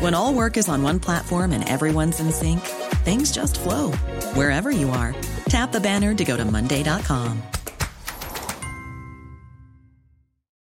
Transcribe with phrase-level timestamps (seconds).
[0.00, 2.60] When all work is on one platform and everyone's in sync,
[3.04, 3.92] things just flow
[4.32, 5.14] wherever you are.
[5.50, 7.42] Tap the banner to go to Monday.com.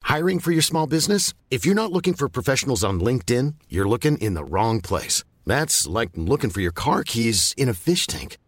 [0.02, 1.36] Hiring for your small business?
[1.52, 5.24] If you're not looking for professionals on LinkedIn, you're looking in the wrong place.
[5.46, 8.40] That's like looking for your car keys in a fish tank.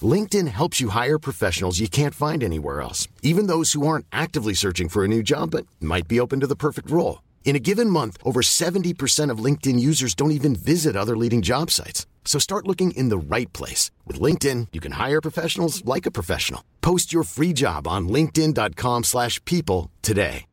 [0.00, 4.54] LinkedIn helps you hire professionals you can't find anywhere else, even those who aren't actively
[4.54, 7.18] searching for a new job but might be open to the perfect role.
[7.44, 11.70] In a given month, over 70% of LinkedIn users don't even visit other leading job
[11.70, 12.06] sites.
[12.24, 13.90] So start looking in the right place.
[14.06, 16.64] With LinkedIn, you can hire professionals like a professional.
[16.80, 20.46] Post your free job on linkedin.com slash people today.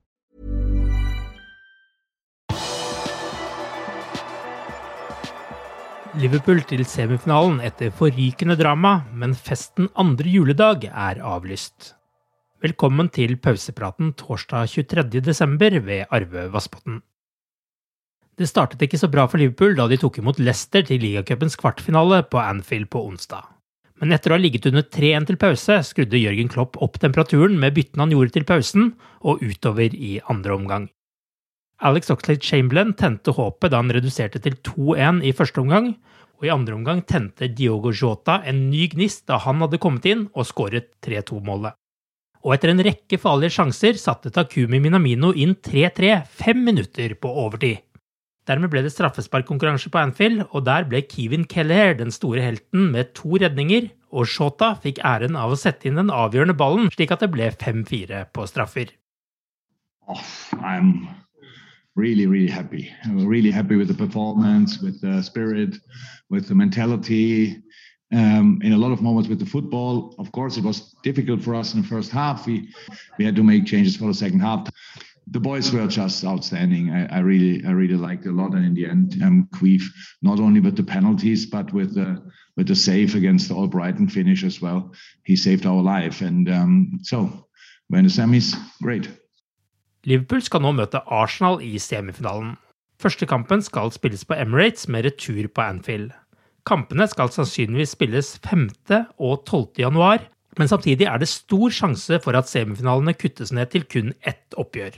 [6.17, 11.94] Liverpool til semifinalen etter forrykende drama, men festen andre juledag er avlyst.
[12.60, 15.78] Velkommen til pausepraten torsdag 23.12.
[15.86, 16.98] ved Arve Vassbotn.
[18.36, 22.20] Det startet ikke så bra for Liverpool da de tok imot Leicester til ligacupens kvartfinale
[22.28, 23.48] på Anfield på onsdag.
[24.04, 27.80] Men etter å ha ligget under 3-1 til pause, skrudde Jørgen Klopp opp temperaturen med
[27.80, 28.92] byttene han gjorde til pausen,
[29.23, 30.92] og utover i andre omgang.
[31.80, 35.94] Alex Oxlade Chamberlain tente håpet da han reduserte til 2-1 i første omgang,
[36.36, 40.28] og i andre omgang tente Diogo Jota en ny gnist da han hadde kommet inn
[40.33, 41.80] og skåret 3-2-målet.
[42.45, 47.83] Og etter en rekke farlige sjanser satte Takumi Minamino inn 3-3 fem minutter på overtid.
[48.50, 53.11] Dermed ble det straffesparkkonkurranse på Anfield, og der ble Kevin Kelleher den store helten med
[53.17, 57.22] to redninger, og Shota fikk æren av å sette inn den avgjørende ballen, slik at
[57.22, 58.95] det ble 5-4 på straffer.
[60.10, 60.23] Oh,
[60.64, 61.06] I'm
[61.95, 62.89] really, really happy.
[63.06, 65.77] I'm really happy with the performance, with the spirit,
[66.32, 67.61] with the mentality.
[68.11, 71.53] Um, in a lot of moments with the football, of course, it was difficult for
[71.53, 72.47] us in the first half.
[72.47, 72.73] We
[73.17, 74.67] we had to make changes for the second half.
[75.31, 76.89] The boys were just outstanding.
[76.89, 78.55] I, I really, I really liked a lot.
[78.55, 79.83] And in the end, um, Queef
[80.23, 82.17] not only with the penalties, but with the
[82.58, 84.91] with the save against the All Brighton finish as well.
[85.23, 86.21] He saved our life.
[86.21, 87.47] And um, so,
[87.89, 88.55] we're in the semis.
[88.81, 89.08] Great.
[90.03, 92.55] Liverpool skal nå møte Arsenal i semifinalen.
[92.99, 96.11] Første kampen skal spilles på Emirates med retur på Anfield.
[96.67, 98.67] Kampene skal sannsynligvis spilles 5.
[99.17, 99.80] og 12.
[99.80, 100.25] januar,
[100.59, 104.97] men samtidig er det stor sjanse for at semifinalene kuttes ned til kun ett oppgjør.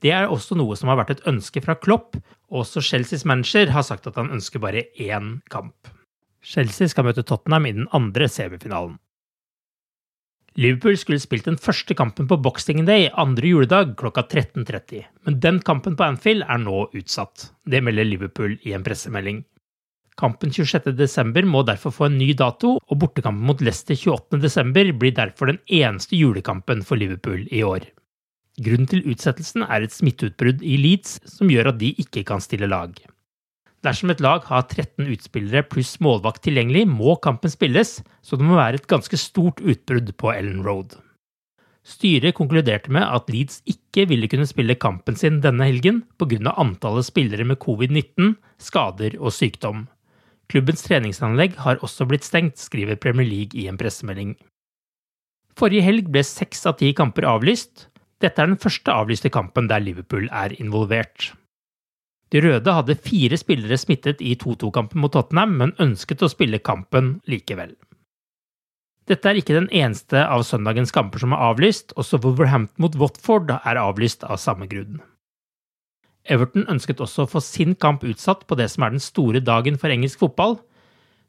[0.00, 2.16] Det er også noe som har vært et ønske fra Klopp,
[2.50, 5.90] og også Chelseas manager har sagt at han ønsker bare én kamp.
[6.40, 8.96] Chelsea skal møte Tottenham i den andre semifinalen.
[10.58, 15.60] Liverpool skulle spilt den første kampen på Boxing Day andre juledag klokka 13.30, men den
[15.62, 17.50] kampen på Anfield er nå utsatt.
[17.70, 19.44] Det melder Liverpool i en pressemelding.
[20.20, 25.48] Kampen 26.12 må derfor få en ny dato, og bortekampen mot Leicester 28.12 blir derfor
[25.48, 27.86] den eneste julekampen for Liverpool i år.
[28.60, 32.68] Grunnen til utsettelsen er et smitteutbrudd i Leeds som gjør at de ikke kan stille
[32.68, 32.92] lag.
[33.80, 38.58] Dersom et lag har 13 utspillere pluss målvakt tilgjengelig, må kampen spilles, så det må
[38.58, 40.98] være et ganske stort utbrudd på Ellen Road.
[41.80, 46.52] Styret konkluderte med at Leeds ikke ville kunne spille kampen sin denne helgen pga.
[46.60, 49.86] antallet spillere med covid-19, skader og sykdom.
[50.50, 54.34] Klubbens treningsanlegg har også blitt stengt, skriver Premier League i en pressemelding.
[55.58, 57.86] Forrige helg ble seks av ti kamper avlyst.
[58.20, 61.30] Dette er den første avlyste kampen der Liverpool er involvert.
[62.30, 67.16] De røde hadde fire spillere smittet i 2-2-kampen mot Tottenham, men ønsket å spille kampen
[67.30, 67.74] likevel.
[69.10, 73.50] Dette er ikke den eneste av søndagens kamper som er avlyst, også Wolverhampton mot Watford
[73.58, 75.00] er avlyst av samme grunn.
[76.28, 79.78] Everton ønsket også å få sin kamp utsatt på det som er den store dagen
[79.80, 80.58] for engelsk fotball.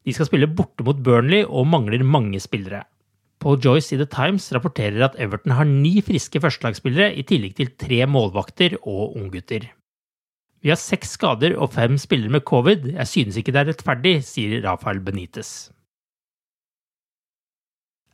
[0.05, 2.83] De skal spille borte mot Burnley og mangler mange spillere.
[3.41, 7.71] Paul Joyce i The Times rapporterer at Everton har ni friske førstelagsspillere i tillegg til
[7.79, 9.65] tre målvakter og unggutter.
[10.61, 12.91] Vi har seks skader og fem spillere med covid.
[12.93, 15.71] Jeg synes ikke det er rettferdig, sier Rafael Benitez.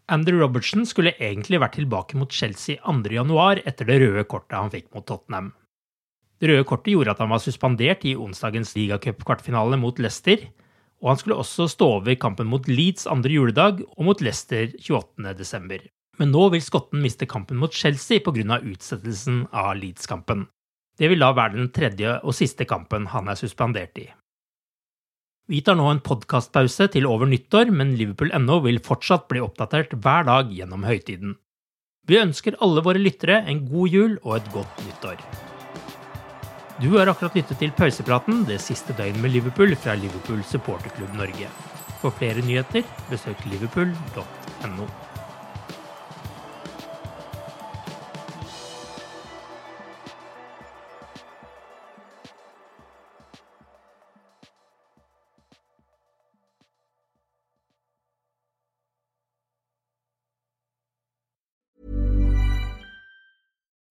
[0.07, 4.88] Andrew Robertson skulle egentlig vært tilbake mot Chelsea 2.1 etter det røde kortet han fikk
[4.95, 5.51] mot Tottenham.
[6.37, 10.43] Det røde kortet gjorde at han var suspendert i onsdagens ligacup-kvartfinale mot Leicester,
[11.01, 15.87] og han skulle også stå over kampen mot Leeds andre juledag og mot Leicester 28.12.
[16.17, 18.61] Men nå vil skotten miste kampen mot Chelsea pga.
[18.61, 20.47] utsettelsen av Leeds-kampen.
[20.97, 24.07] Det vil da være den tredje og siste kampen han er suspendert i.
[25.47, 30.25] Vi tar nå en podkastpause til over nyttår, men Liverpool.no vil fortsatt bli oppdatert hver
[30.27, 31.37] dag gjennom høytiden.
[32.07, 35.21] Vi ønsker alle våre lyttere en god jul og et godt nyttår.
[36.77, 41.50] Du har akkurat lyttet til pausepraten det siste døgnet med Liverpool fra Liverpool supporterklubb Norge.
[42.03, 44.85] For flere nyheter, besøk liverpool.no.